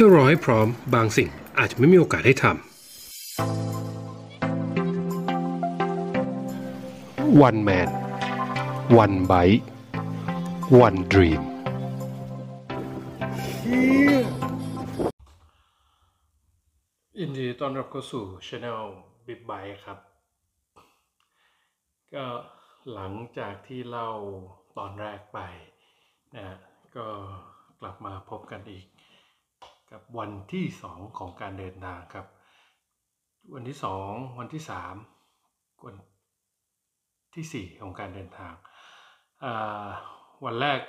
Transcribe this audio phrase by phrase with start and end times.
[0.00, 2.52] ถ้ารอให้พร้อมบางสิ่งอาจจะไม่มีโอกาสได้ทำ
[7.46, 7.88] One Man
[9.02, 9.64] One Bite
[10.86, 11.42] One Dream
[17.20, 18.82] ยินดีต้อนรับเข้าสู่ช anel
[19.26, 19.98] Big b y t e ครับ
[22.14, 22.26] ก็
[22.92, 24.10] หลังจากที่เล่า
[24.78, 25.38] ตอนแรกไป
[26.36, 26.56] นะ
[26.96, 27.06] ก็
[27.80, 28.86] กลับมาพบกันอีก
[29.92, 32.26] กับวันที่สองของการเดินทางครับ
[33.54, 34.94] วันที่สองวันที่สาม
[35.84, 35.96] วัน
[37.34, 38.54] ที่สี่ของการเดินทาง
[40.44, 40.80] วันแรก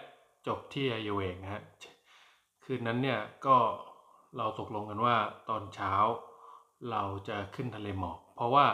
[0.48, 1.64] จบที่ไอเวงนะฮะ
[2.64, 3.58] คืนนั้นเนี่ยก็
[4.38, 5.18] เราตกลงกันว่า
[5.50, 5.94] ตอนเช้า
[6.92, 8.66] เราจะขึ้นทะเลหมอก เพราะว่า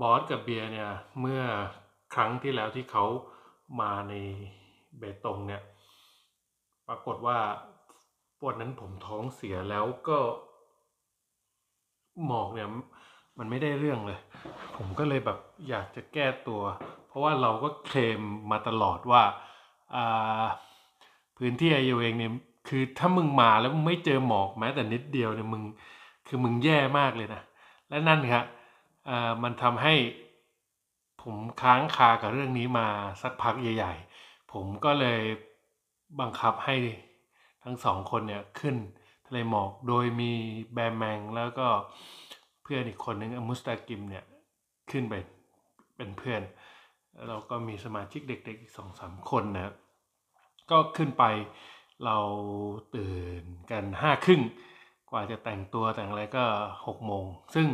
[0.00, 0.90] บอสกับเบียร์เนี่ย
[1.20, 1.42] เมื่อ
[2.14, 3.04] ครั้งที่แล้วที่เขา
[3.80, 4.14] มาใน
[4.98, 5.62] เบตงเนี่ย
[6.88, 7.38] ปรากฏว่า
[8.46, 10.18] วันนั้นผมท้องเสียแล้วก็
[12.26, 12.68] หมอกเนี่ย
[13.38, 14.18] มันไม่ได้เรื่องเลย
[14.76, 16.62] ผมก็เลยแบบอยากจะแก้ตัว
[17.08, 19.22] เพราะว่าเราก็เคลมมาตลอดว่า
[21.36, 22.32] พื้นที่ไอเองเนี่ย
[22.68, 25.62] คือถ้ามึงมาแล้วมึงไม่เจอหมอกแม้แต่นิดเดียวเนี่ยมึง
[26.26, 27.42] คือมึงแย่มากเลยนะ
[27.88, 28.44] และนั่นครับ
[29.42, 29.94] มันทำให้
[31.22, 32.88] ผมค้างคากับเรื่องนี้มา
[33.22, 35.20] สักพักใหญ่ ๆ ผมก็เลย
[36.20, 36.74] บังคับให้
[37.68, 38.76] ทั้งสองคนเนี่ยขึ้น
[39.26, 40.32] ทะเลหมอกโดยมี
[40.74, 41.68] แบมแมงแล้วก็
[42.62, 44.24] เพื่อนอีกคนนึงอมุสตากิมเนี่ย
[44.90, 45.14] ขึ้นไป
[45.96, 46.42] เป็นเพื่อน
[47.28, 49.74] เราก็มีสมาชิกเด็กๆอีกสองสามคนนะ
[50.70, 51.24] ก็ขึ้นไป
[52.04, 52.16] เรา
[52.96, 54.42] ตื่นกันห้าครึ่ง
[55.10, 56.44] กว่าจะแต่งตัวแต่งอะไรก็
[56.86, 57.24] หกโมง
[57.54, 57.66] ซึ่ง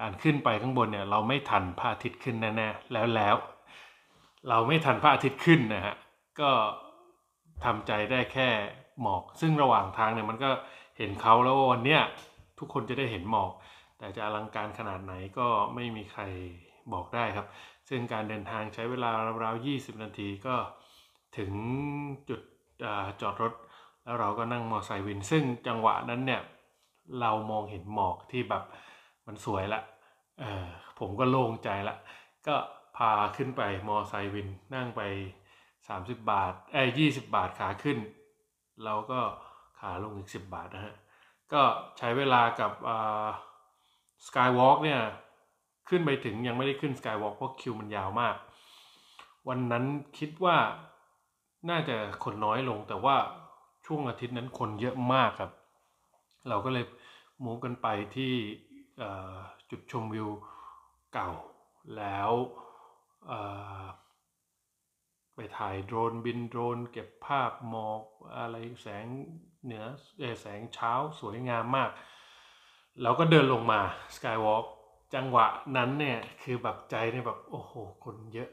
[0.00, 3.36] การขึ้นไปข้างบนเนี่ยเราไม่ทันพระอาทิตย์ขึ้นแน่ๆแล้วแล้ว
[4.48, 5.94] เราไม่ทันพระอาทิตย์ขึ้นนะฮะ
[6.40, 6.50] ก็
[7.64, 8.48] ทำใจได้แค่
[9.00, 10.50] หมอก ซึ่งระหว่างทางเนี่ยมันก็
[10.98, 12.02] เห็นเขาแล้ววันเนี้ย
[12.58, 13.52] ทุกคนจะได้เห็นหมอก
[13.98, 16.22] แต่จะอลังการขนาดไหนก็ไม่มีใคร
[16.92, 17.46] บอกได้ครับ
[17.88, 19.10] ซึ่งการเดินทางใช้เวลา
[19.44, 20.56] ราวๆ20 นาทีก็
[21.38, 21.52] ถึง
[22.28, 22.40] จุด
[22.84, 22.86] อ
[23.20, 23.52] จอดรถ
[24.04, 26.42] แล้วเราก็นั่งมอไซค์วิน ซึ่งจังหวะนั้นเนี่ย
[27.20, 28.62] เรามองเห็นหมอกที่แบบ
[29.26, 29.80] มันสวยละ
[30.98, 31.96] ผมก็โล่งใจละ
[32.46, 32.56] ก็
[32.96, 35.00] พาขึ้นไปมอไซค์วินนั่งไป
[35.62, 37.98] 30 บาทเอ้ยี่สิบาทขาขึ้น
[38.84, 39.20] เราก็
[39.78, 40.94] ขาลงอีก 10 บาทนะฮะ
[41.52, 41.62] ก็
[41.98, 42.72] ใช้เวลากับ
[44.26, 45.00] สกายวอล์กเนี่ย
[45.88, 48.36] ขึ้นไปถึงยังไม่ได้ขึ้นสกายวอล์กเพราะคิวมันยาวมาก
[49.48, 49.84] วันนั้น
[50.18, 50.56] คิดว่า
[51.70, 53.16] น่าจะคนน้อยลงแต่ว่า
[53.86, 55.52] ช่วงอาทิตย์นั้นคนเยอะมากครับ
[56.48, 56.84] เราก็เลย
[57.44, 57.86] มูฟกันไป
[58.16, 58.32] ที่
[59.70, 60.28] จุดชมวิว
[61.12, 61.30] เก่า
[61.96, 62.30] แล้ว
[65.34, 68.02] ไปถ่ายโดรนบินโดรน เก็บภาพหมอก
[68.36, 69.06] อะไรแสง
[69.64, 69.84] เหนือ
[70.40, 71.90] แสงเช้าสวยงามมาก
[73.02, 73.80] เราก็เดินลงมา
[74.14, 74.64] สกายวอล์ก
[75.14, 75.46] จังหวะ
[75.76, 77.72] นั้นเนี่ยคือแบบใจเนี่ยแบบโอ้โห
[78.04, 78.50] คนเยอะ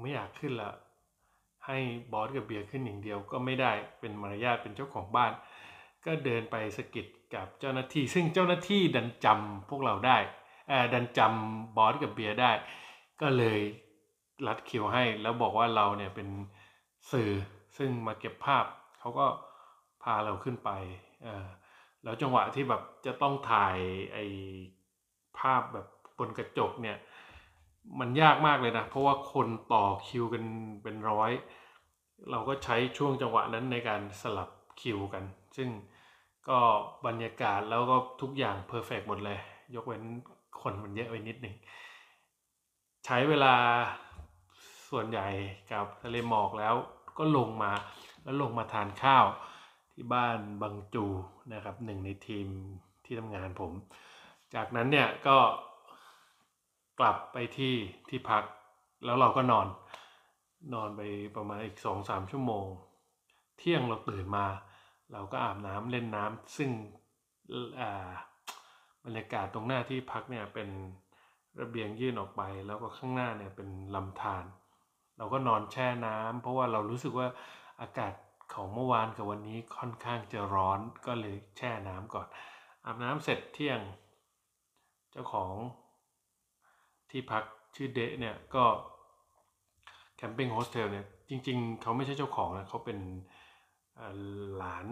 [0.00, 0.70] ไม่อยากขึ้นละ
[1.66, 1.78] ให้
[2.12, 5.32] บอสกับเบียร์ขึ้นอย่างเดียวก็ไม่ได้เป็นมารยาทเป็นเจ้าของบ้าน
[6.04, 10.18] ก็เดินไปสกิดกับเจ้าหน้าที่ ซึ่งเจ้าหน้าที่ดันจำพวกเราได้
[10.94, 12.52] ดันจำบอสกับเบียร์ได้
[13.20, 13.60] ก็เลย
[14.46, 16.28] รัดคิวให้ แล้วบอกว่าเราเนี่ยเป็น
[17.12, 17.30] สื่อ
[17.76, 18.64] ซึ่งมาเก็บภาพ
[18.98, 19.26] เขาก็
[20.02, 20.70] พาเราขึ้นไป
[22.04, 23.76] แล้วจังหวะที่แบบจะต้องถ่าย
[24.12, 24.18] ไอ
[25.38, 25.86] ภาพแบบ
[26.18, 26.96] บนกระจกเนี่ย
[28.00, 30.44] มันยากมากเลยนะ เพราะว่าคนต่อคิวกัน
[30.82, 31.30] เป็นร้อย
[32.30, 34.50] เราก็ใช้ช่วงจังหวะนั้นในการสลับ
[34.80, 35.24] คิวกัน
[35.56, 35.68] ซึ่ง
[36.48, 36.58] ก็
[37.06, 39.38] บรรยากาศแล้วก็ทุกอย่างเพอร์เฟกหมดเลย
[39.74, 40.02] ยกเว้น
[40.62, 41.56] คนมันเยอะไปนิดหนึ่ง
[43.06, 43.54] ใช้เวลา
[44.92, 45.28] ส่วนใหญ่
[45.72, 46.74] กับทะเลหมอกแล้ว
[47.18, 47.72] ก็ลงมา
[48.22, 49.26] แล้วลงมาทานข้าว
[49.92, 51.06] ที่บ้านบางจู
[51.52, 52.46] นะครับหนึ่งในทีม
[53.04, 53.72] ที่ทำงานผม
[54.54, 55.38] จากนั้นเนี่ยก็
[57.00, 57.74] กลับไปที่
[58.08, 58.44] ที่พัก
[59.04, 59.66] แล้วเราก็นอน
[60.74, 61.00] นอนไป
[61.36, 62.66] ประมาณอีกสองสามชั่วโมง
[63.58, 64.46] เที่ยงเราตื่นมา
[65.12, 66.70] เราก็อาบน้ำเล่นน้ำซึ่ง
[69.04, 70.68] บรรยากาศตรงหน้าที่พักเนี่ยเป็น
[71.60, 74.44] ระเบียงยื่นออกไป แล้วก็ข้างหน้าเนี่ยเป็นลำธาร
[75.16, 77.28] เราก็นอนแช่น้ำเพราะว่าเรารู้สึกว่า
[77.80, 78.12] อากาศ
[78.54, 82.26] ของเมื่อวานกับวันนี้ค่อนข้างจะร้อนก็เลยแช่น้ำก่อน
[82.84, 83.80] อาบน้ำเสร็จเที่ยง
[85.12, 85.52] เจ้าของ
[87.10, 87.44] ที่พัก
[87.74, 88.64] ชื่อเดะเนี่ยก็
[90.16, 92.98] แคมปิ้งโฮสเทลเนี่ยจริงๆ เขาไม่ใช่เจ้าของนะเขาเป็น
[94.56, 94.86] หลาน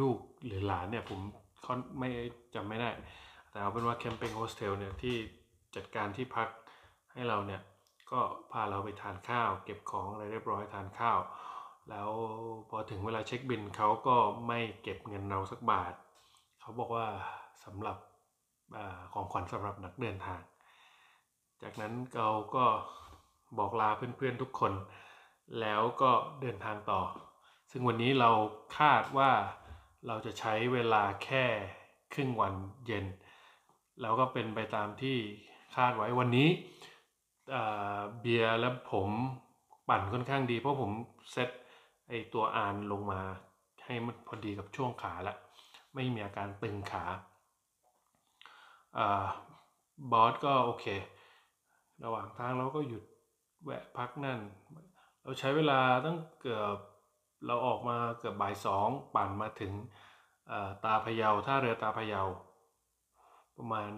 [0.00, 1.20] ลูกหรือหลานเนี่ยผม
[1.62, 2.08] เขาไม่
[2.54, 2.90] จำไม่ได้
[3.50, 5.16] แต่เอาเป็นว่า camping hostel เนี่ยที่
[5.76, 6.48] จัดการที่พัก
[7.12, 7.60] ให้เราเนี่ย
[8.12, 8.20] ก็
[8.52, 11.18] พาเราไปทานข้าว เก็บของอะไรเรียบร้อยทานข้าว
[11.90, 12.10] แล้ว
[12.70, 14.16] พอถึงเวลาเช็คบิลเขาก็
[14.46, 15.92] ไม่เก็บเงินเราสักบาท
[16.60, 17.06] เขาบอกว่า
[17.64, 17.96] สำหรับ
[18.76, 18.78] อ
[19.12, 20.40] ของขวัญสำหรับนักเดินทาง
[21.62, 22.66] จากนั้นเราก็
[23.58, 24.72] บอกลาเพื่อนๆทุกคน
[25.60, 27.02] แล้วก็เดินทางต่อ
[27.70, 28.30] ซึ่งวันนี้เรา
[28.78, 29.30] คาดว่า
[30.06, 31.44] เราจะใช้เวลาแค่
[32.14, 32.54] ครึ่งวัน
[32.86, 33.06] เย็น
[34.00, 35.16] แล้วก็เป็นไปตามที่
[35.76, 36.48] คาดไว้วันนี้
[38.20, 39.08] เบียร์และผม
[39.88, 40.90] ปั่นค่อนข้างดี เพราะผม
[41.32, 41.50] เซต
[42.08, 43.20] ไอตัวอานลงมา
[43.84, 45.36] ให้มันพอดีกับช่วงขาล้ว
[45.94, 47.04] ไม่มีอาการตึงขา
[48.96, 48.98] อ
[50.12, 50.86] บอสก็โอเค
[52.04, 53.04] ระหว่างทางเราก็หยุด
[53.64, 54.38] แวะพักนั่น
[55.22, 56.76] เราใช้เวลาตั้งเกือบ
[57.46, 59.72] เราออกมาเกือบบ่ายสองปั่นมาถึง
[60.84, 62.22] ตาพะเยาท่าเรือตาพะเยา
[63.56, 63.90] ประมาณ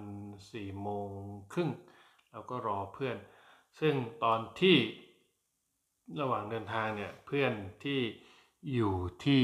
[0.53, 1.08] สี่โมง
[1.53, 1.70] ครึ่ง
[2.32, 3.17] เราก็รอเพื่อน
[3.78, 3.94] ซึ่ง
[4.25, 4.76] ตอนที่
[6.20, 7.52] ระหว่างเดินทางเนี่ยเพื่อน
[7.84, 8.00] ที่
[8.72, 8.94] อยู่
[9.25, 9.43] ที่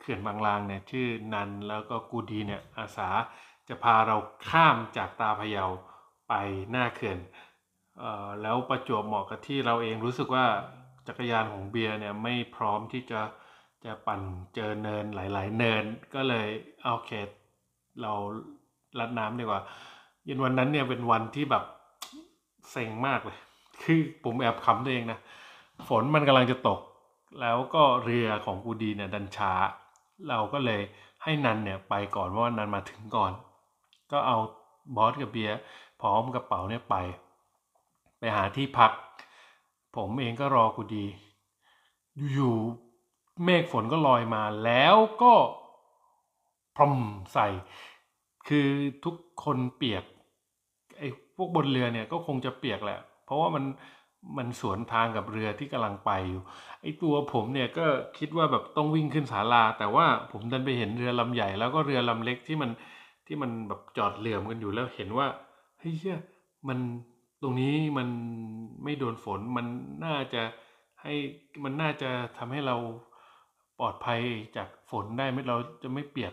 [0.00, 3.08] เขื่อนบางลางเนี่ยชื่อนันแล้วก็กูดีเนี่ยอาสา
[3.68, 4.16] จะพาเรา
[4.48, 5.64] ข้ามจากตาพะเยา
[6.28, 6.34] ไป
[6.70, 7.18] หน้าเขื่อน
[8.02, 10.46] ออแล้วประจวบเหมาะกับที่เราเองรู้สึกว่า
[11.06, 13.20] จักรยานของเบียร์เนี่ยไม่พร้อมที่จะ
[13.84, 14.20] จะปั่น
[14.54, 15.84] เจอเนินหลาย ๆ เนิน
[16.14, 16.48] ก็เลย
[16.82, 17.10] โอเค
[18.02, 18.12] เรา
[18.98, 19.62] ลัดน้ำดีกว่า
[20.24, 21.64] เย็นวันนั้นเนี่ยเป็นวันที่แบบ
[22.70, 23.38] เซ็งมากเลย
[23.82, 25.18] คือผมแอบขำตัวเองนะ
[25.88, 26.80] ฝนมันกำลังจะตก
[27.40, 29.52] แล้วก็เรือของกูดีเนี่ยดันช้า
[30.28, 30.82] เราก็เลย
[31.22, 33.32] ให้นันเนี่ยไปก่อนเพราะว่านันมาถึงก่อน
[34.12, 34.36] ก็เอา
[34.96, 35.58] บอสกับเบียร์
[36.00, 36.94] พร้อมกระเป๋าเนี่ยไป
[38.18, 38.92] ไปหาที่พัก
[39.96, 41.06] ผมเองก็รอกูดี
[42.32, 45.34] อยู่ๆเมฆฝนก็ลอยมาแล้วก็
[46.76, 46.94] พรม
[47.32, 47.48] ใส่
[48.48, 48.68] คือ
[49.04, 50.04] ทุกคนเปียก
[50.98, 53.64] ไอ้พวกบนเรือเนี่ยก็คงจะเปียกแหละ เพราะว่ามัน
[54.38, 56.42] มันสวนทางกับเรือที่กำลังไปอยู่
[56.82, 57.86] ไอ้ตัวผมเนี่ยก็
[58.18, 62.70] คิดว่าแบบต้องวิ่งขึ้นศาลา แต่ว่าผมดันไปเห็นเรือลำใหญ่ แล้วก็เรือลำเล็กที่มัน
[63.26, 65.26] ที่มันแบบจอดเหลื่อมกันอยู่แล้วเห็นว่า
[65.78, 66.18] เฮ้ยเชี่ย
[66.68, 66.78] มัน
[67.42, 68.08] ตรงนี้มัน
[68.84, 69.66] ไม่โดนฝนมัน
[70.04, 70.42] น่าจะ
[71.02, 71.12] ให้
[71.64, 72.76] มันน่าจะทำให้เรา
[73.78, 74.20] ปลอดภัย
[74.56, 76.32] จากฝนได้ไม่เราจะไม่เปียก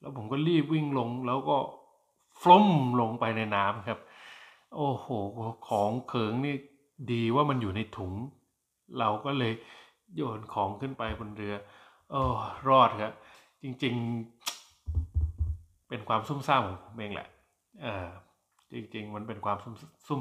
[0.00, 1.56] แล้วผมก็รีบวิ่งลงแล้วก็
[2.42, 2.66] ฟล้ม
[3.00, 3.98] ลงไปในน้ำครับ
[4.74, 5.08] โอ้โห
[5.68, 6.54] ของเขิงนี่
[7.12, 8.12] ดีว่ามันอยู่ในถุง
[8.98, 9.52] เราก็เลย
[10.16, 11.54] โยนของขึ้นไปบนเรือ
[12.10, 12.22] โอ้
[12.68, 13.12] รอดครับ
[13.62, 17.28] จริงๆ เป็นความซุ่มซ่ามของผมเองแหละ
[17.82, 18.06] เออ
[18.72, 19.74] จริงๆ มันเป็นความซุ่ม
[20.08, 20.20] ซุ่ม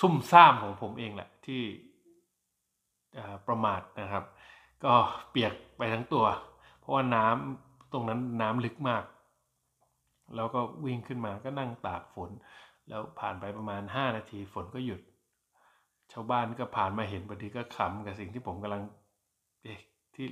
[0.00, 1.62] ซุ่มซ่ามของผมเองแหละ ที่
[3.46, 4.24] ประมาทนะครับ
[4.84, 4.94] ก็
[5.30, 6.24] เปียกไปทั้งตัว
[6.78, 9.04] เพราะว่าน้ำตรงนั้นน้ำลึกมาก
[10.36, 12.30] แล้วก็วิ่งขึ้นมาก็นั่งตากฝน
[12.88, 15.00] แล้วผ่านไปประมาณ 5 นาทีฝนก็หยุด
[16.12, 18.82] ชาวบ้านก็ผ่านมาเห็นพอดีก็ขำกับสิ่งที่ผมกำลัง
[19.62, 19.78] เอ๊ะ
[20.14, 20.26] ที่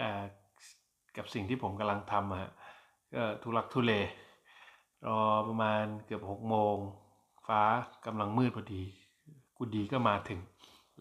[0.00, 0.22] อ่อ
[1.16, 2.52] กับสิ่งที่ผมกำลังทำฮะ
[3.14, 3.92] ก็ทุลักทุเล
[5.06, 5.18] รอ
[5.48, 6.76] ประมาณเกือบหกโมง
[7.46, 7.62] ฟ้า
[8.06, 8.82] กำลังมืดพอดี
[9.56, 10.40] กูดีก็มาถึง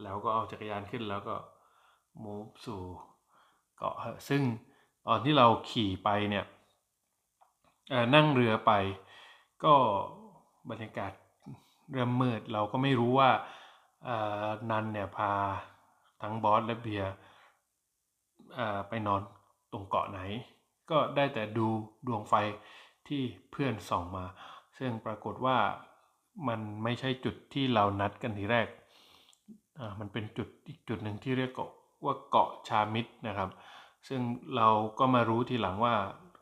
[0.04, 1.36] แล้วก็เอาจักรยานขึ้นแล้วก็
[2.24, 2.82] มูฟสู่
[3.78, 3.96] เกาะ
[4.30, 4.42] ซึ่ง
[5.08, 6.46] ตอนที่เราขี่ไปเนี่ย
[8.16, 8.72] นั่งเรือไป
[9.64, 9.74] ก็
[10.70, 11.12] บรรยากาศ
[11.92, 13.32] เริ่มมืดเราก็ไม่รู้ว่า
[14.70, 15.34] นันเนี่ยพา
[16.22, 17.12] ทั้งบอสและเบียร์
[18.90, 19.22] ไปนอน
[19.72, 20.20] ตรงเกาะไหน
[20.92, 21.68] ก็ได้แต่ดู
[22.08, 22.34] ดวงไฟ
[23.08, 23.22] ที่
[23.52, 24.26] เพื่อนส่องมา
[24.78, 25.58] ซึ่งปรากฏว่า
[26.48, 28.68] มันไม่ใช่จุดที่เรานัดกันทีแรก
[30.00, 31.52] มันเป็นจุดอีกจุดหนึ่งที่เรียก
[32.06, 33.50] ว่าเกาะชามิดนะครับ
[34.08, 34.22] ซึ่ง
[34.56, 34.68] เรา
[35.00, 35.96] ก็มารู้ทีหลังว่า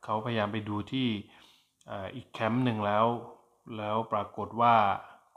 [0.04, 1.08] เขาพยายามไปดูที่
[2.16, 3.06] อีกแคมป์หนึ่งแล้ว
[3.78, 4.76] แล้วปรากฏว่า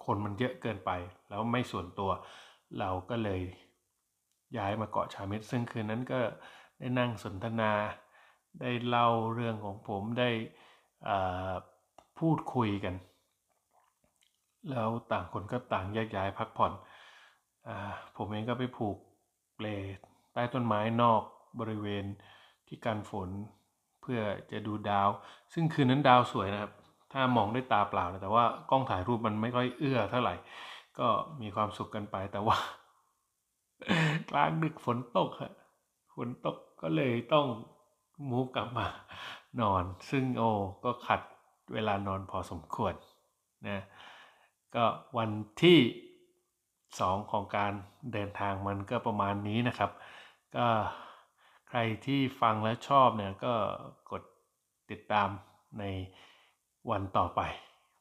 [0.04, 0.90] คนมันเยอะเกินไป
[1.28, 2.10] แล้วไม่ส่วนตัว
[2.78, 3.42] เราก็เลย
[4.58, 6.20] ย้ายมาเกาะชามิดซึ่งคืนนั้นก็
[6.78, 7.72] ได้นั่งสนทนา
[8.60, 10.30] ได้เล่าเรื่องของผมได้
[12.18, 12.94] พูดคุยกัน
[14.70, 16.72] แล้วต่างคนก็ต่างแยกย้ายพักผ่อน
[17.68, 17.70] อ
[18.16, 18.96] ผมเองก็ไปผูก
[19.56, 19.66] เปล
[20.32, 21.22] ใต้ต้นไม้นอก
[21.60, 22.04] บริเวณ
[22.66, 23.28] ที่กันฝน
[24.04, 25.08] เพื่อจะดูดาว
[25.52, 26.72] ซึ่งคืนนั้นดาวสวยนะครับ
[27.12, 30.34] ถ้ามองด้วยตาเปล่านะแต่ว่ากล้องถ่ายรูปมันไม่ค่อยเอื้อเท่าไหร่
[30.98, 31.08] ก็
[31.40, 32.56] มีความสุขกันไปแต่ว่า
[34.30, 35.52] กลางดึกฝนตกฮะ
[36.14, 37.46] ฝนตกก็เลยต้อง
[38.30, 38.86] มูฟกลับมา
[39.60, 40.50] นอน ซึ่งโอ้
[40.84, 41.20] ก็ขัด
[41.72, 42.94] เวลานอนพอสมควร
[43.68, 43.82] นะ
[44.74, 44.84] ก็
[45.18, 45.30] วัน
[45.62, 45.78] ที่
[47.00, 47.72] สองของการ
[48.12, 49.90] เดินทางมันก็ประมาณนี้นะครับ
[50.56, 50.66] ก็
[51.76, 53.54] รที่ฟังและชอบเนี่ยก็
[54.10, 54.22] กด
[54.90, 55.28] ติดตาม
[55.78, 55.84] ใน
[56.90, 57.40] วันต่อไป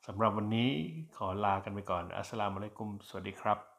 [0.07, 0.69] สำหรับวันนี้
[1.17, 3.72] ขอลากันไปก่อน อัสสลามุอะลัยกุม สวัสดีครับ